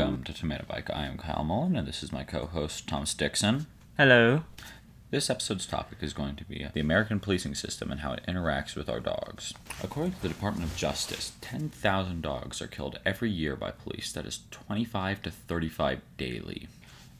[0.00, 0.88] Welcome to Tomato Bike.
[0.88, 3.66] I am Kyle Mullen, and this is my co host, Thomas Dixon.
[3.98, 4.44] Hello.
[5.10, 8.74] This episode's topic is going to be the American policing system and how it interacts
[8.74, 9.52] with our dogs.
[9.84, 14.10] According to the Department of Justice, 10,000 dogs are killed every year by police.
[14.12, 16.68] That is 25 to 35 daily.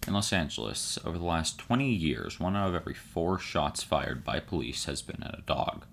[0.07, 4.25] In Los Angeles, over the last 20 years, one out of every four shots fired
[4.25, 5.85] by police has been at a dog.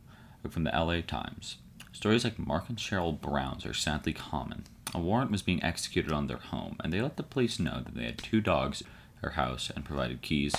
[0.49, 1.57] From the LA Times.
[1.91, 4.63] Stories like Mark and Cheryl Brown's are sadly common.
[4.97, 7.93] A warrant was being executed on their home, and they let the police know that
[7.93, 8.87] they had two dogs at
[9.21, 10.55] their house and provided keys.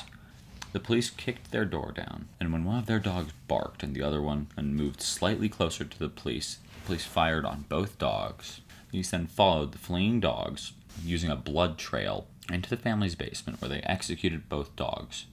[0.71, 4.03] The police kicked their door down, and when one of their dogs barked and the
[4.03, 8.61] other one and moved slightly closer to the police, the police fired on both dogs.
[8.93, 10.73] These then followed the fleeing dogs
[11.05, 15.27] using a blood trail into the family's basement where they executed both dogs.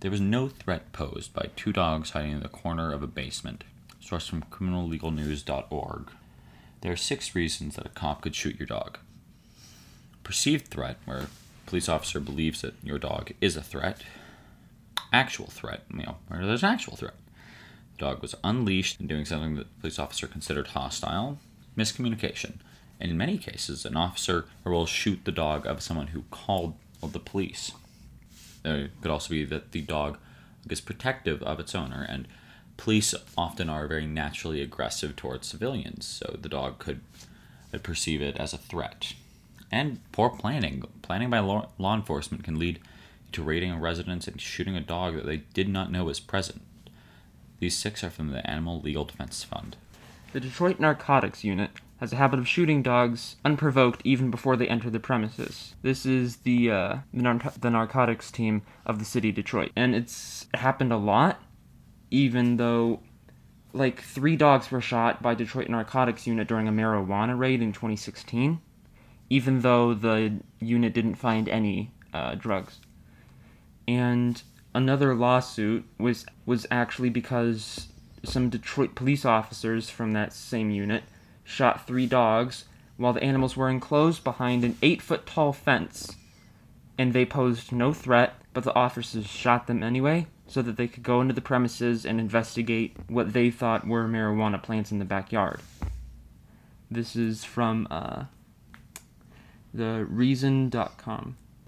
[0.00, 3.62] There was no threat posed by two dogs hiding in the corner of a basement
[4.00, 6.10] source from criminallegalnews.org.
[6.82, 8.98] There are six reasons that a cop could shoot your dog.
[10.24, 11.28] Perceived threat, where
[11.66, 14.02] police officer believes that your dog is a threat.
[15.12, 17.14] Actual threat, you know, where there's an actual threat.
[17.96, 21.38] The dog was unleashed and doing something that the police officer considered hostile.
[21.76, 22.54] Miscommunication.
[23.00, 27.20] And in many cases, an officer will shoot the dog of someone who called the
[27.20, 27.72] police.
[28.64, 30.18] It could also be that the dog
[30.68, 32.26] is protective of its owner and
[32.82, 37.00] police often are very naturally aggressive towards civilians, so the dog could
[37.84, 39.12] perceive it as a threat.
[39.70, 40.82] And poor planning.
[41.00, 42.80] Planning by law, law enforcement can lead
[43.30, 46.60] to raiding a residence and shooting a dog that they did not know was present.
[47.60, 49.76] These six are from the Animal Legal Defense Fund.
[50.32, 54.90] The Detroit Narcotics Unit has a habit of shooting dogs unprovoked even before they enter
[54.90, 55.76] the premises.
[55.82, 59.94] This is the uh, the, nar- the narcotics team of the city of Detroit, and
[59.94, 61.40] it's happened a lot
[62.12, 63.00] even though
[63.72, 68.60] like three dogs were shot by Detroit Narcotics Unit during a marijuana raid in 2016,
[69.30, 72.80] even though the unit didn't find any uh, drugs.
[73.88, 74.40] And
[74.74, 77.88] another lawsuit was was actually because
[78.24, 81.04] some Detroit police officers from that same unit
[81.42, 82.66] shot three dogs
[82.98, 86.14] while the animals were enclosed behind an eight foot tall fence,
[86.98, 91.02] and they posed no threat, but the officers shot them anyway so that they could
[91.02, 95.58] go into the premises and investigate what they thought were marijuana plants in the backyard.
[96.90, 98.24] This is from uh,
[99.72, 100.06] the.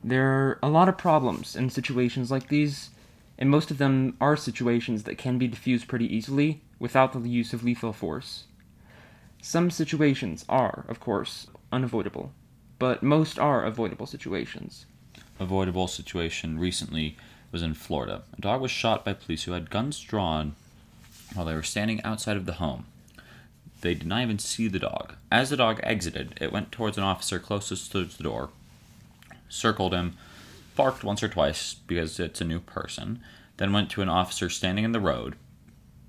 [0.05, 2.91] There are a lot of problems in situations like these,
[3.39, 7.55] and most of them are situations that can be diffused pretty easily without the use
[7.55, 8.44] of lethal force.
[9.41, 12.33] Some situations are, of course, unavoidable,
[12.78, 14.84] but most are avoidable situations.
[15.41, 17.17] Avoidable situation recently
[17.55, 18.23] was in Florida.
[18.37, 20.57] A dog was shot by police who had guns drawn
[21.33, 22.85] while they were standing outside of the home.
[23.81, 25.15] They did not even see the dog.
[25.31, 28.51] As the dog exited, it went towards an officer closest to the door,
[29.49, 30.17] circled him,
[30.75, 33.21] barked once or twice because it's a new person,
[33.57, 35.37] then went to an officer standing in the road,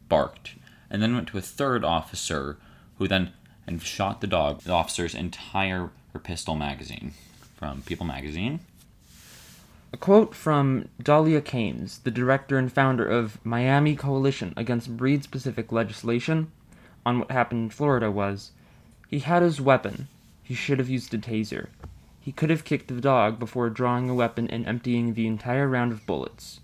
[0.10, 0.56] barked,
[0.90, 2.58] and then went to a third officer
[2.98, 3.32] who then
[3.68, 5.90] and shot the dog, the officer's entire
[6.24, 7.14] pistol magazine
[7.56, 8.60] from People magazine.
[9.96, 15.72] A quote from Dahlia Canes, the director and founder of Miami Coalition Against Breed Specific
[15.72, 16.52] Legislation,
[17.06, 18.52] on what happened in Florida was
[19.08, 20.10] He had his weapon.
[20.44, 21.70] He should have used a taser.
[22.20, 25.94] He could have kicked the dog before drawing a weapon and emptying the entire round
[25.94, 26.60] of bullets.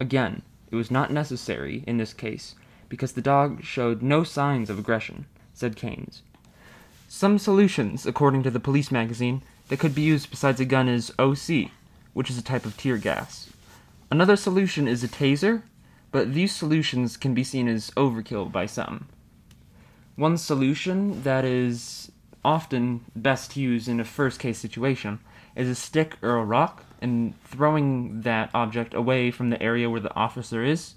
[0.00, 2.56] Again, it was not necessary in this case
[2.88, 6.22] because the dog showed no signs of aggression, said Canes.
[7.06, 11.12] Some solutions, according to the police magazine, that could be used besides a gun is
[11.20, 11.70] OC,
[12.14, 13.50] which is a type of tear gas.
[14.10, 15.62] Another solution is a taser,
[16.10, 19.08] but these solutions can be seen as overkill by some.
[20.16, 22.10] One solution that is
[22.44, 25.18] often best used in a first case situation
[25.56, 30.00] is a stick or a rock, and throwing that object away from the area where
[30.00, 30.94] the officer is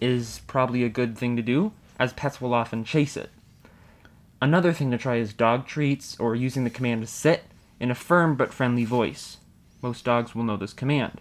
[0.00, 3.30] is probably a good thing to do, as pets will often chase it.
[4.42, 7.44] Another thing to try is dog treats or using the command to sit
[7.78, 9.36] in a firm but friendly voice.
[9.82, 11.20] Most dogs will know this command.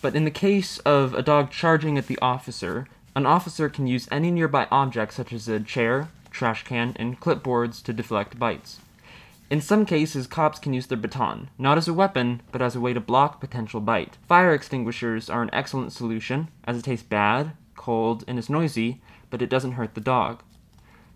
[0.00, 2.86] But in the case of a dog charging at the officer,
[3.16, 7.82] an officer can use any nearby object such as a chair, trash can, and clipboards
[7.84, 8.80] to deflect bites.
[9.50, 12.80] In some cases, cops can use their baton, not as a weapon, but as a
[12.80, 14.18] way to block potential bite.
[14.28, 19.40] Fire extinguishers are an excellent solution, as it tastes bad, cold, and is noisy, but
[19.40, 20.42] it doesn't hurt the dog.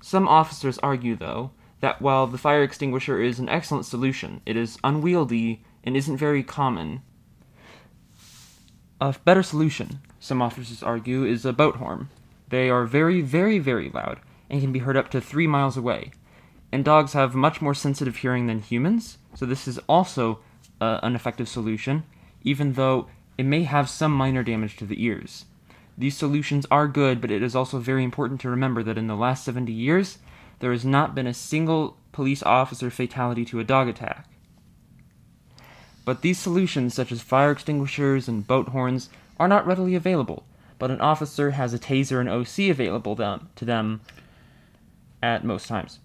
[0.00, 1.50] Some officers argue, though,
[1.81, 6.43] that while the fire extinguisher is an excellent solution, it is unwieldy and isn't very
[6.43, 7.02] common.
[9.00, 12.08] A better solution, some officers argue, is a boat horn.
[12.49, 16.12] They are very, very, very loud and can be heard up to three miles away.
[16.73, 20.40] and dogs have much more sensitive hearing than humans, so this is also
[20.81, 22.02] uh, an effective solution,
[22.43, 23.06] even though
[23.37, 25.44] it may have some minor damage to the ears.
[25.99, 29.14] These solutions are good, but it is also very important to remember that in the
[29.14, 30.19] last 70 years,
[30.61, 34.26] there has not been a single police officer fatality to a dog attack.
[36.04, 39.08] But these solutions, such as fire extinguishers and boat horns,
[39.38, 40.44] are not readily available,
[40.78, 44.00] but an officer has a taser and OC available them, to them
[45.22, 46.00] at most times.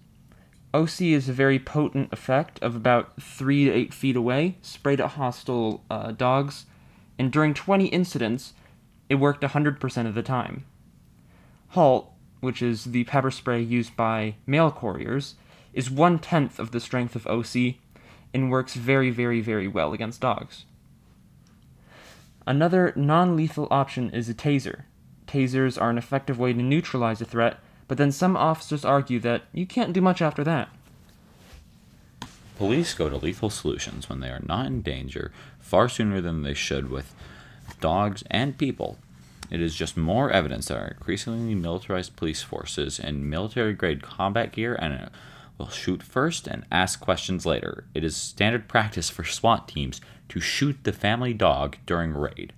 [0.72, 5.10] OC is a very potent effect of about 3 to 8 feet away, sprayed at
[5.12, 6.66] hostile uh, dogs,
[7.18, 8.52] and during 20 incidents,
[9.08, 10.64] it worked 100% of the time.
[11.70, 15.34] Halt, which is the pepper spray used by mail couriers,
[15.72, 17.74] is one tenth of the strength of OC
[18.32, 20.64] and works very, very, very well against dogs.
[22.46, 24.84] Another non lethal option is a taser.
[25.26, 29.42] Tasers are an effective way to neutralize a threat, but then some officers argue that
[29.52, 30.70] you can't do much after that.
[32.56, 36.54] Police go to lethal solutions when they are not in danger far sooner than they
[36.54, 37.14] should with
[37.80, 38.98] dogs and people.
[39.50, 44.52] It is just more evidence that our increasingly militarized police forces in military grade combat
[44.52, 45.10] gear and
[45.58, 47.84] will shoot first and ask questions later.
[47.92, 52.52] It is standard practice for SWAT teams to shoot the family dog during raid.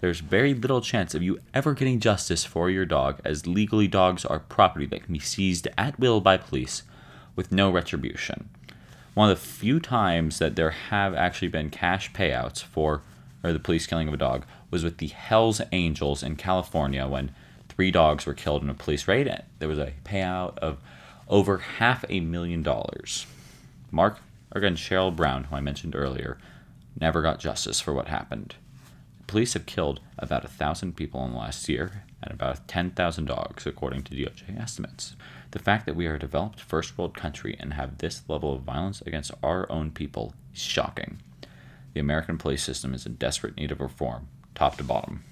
[0.00, 4.24] There's very little chance of you ever getting justice for your dog, as legally dogs
[4.24, 6.82] are property that can be seized at will by police
[7.34, 8.50] with no retribution.
[9.14, 13.02] One of the few times that there have actually been cash payouts for
[13.42, 17.30] or the police killing of a dog was with the Hells Angels in California when
[17.68, 19.30] three dogs were killed in a police raid.
[19.58, 20.78] There was a payout of
[21.28, 23.26] over half a million dollars.
[23.90, 24.18] Mark,
[24.52, 26.38] again, Cheryl Brown, who I mentioned earlier,
[27.00, 28.56] never got justice for what happened.
[29.26, 33.66] Police have killed about a thousand people in the last year and about 10,000 dogs,
[33.66, 35.16] according to DOJ estimates.
[35.50, 38.62] The fact that we are a developed first world country and have this level of
[38.62, 41.20] violence against our own people is shocking.
[41.94, 45.24] The American police system is in desperate need of reform, top to bottom.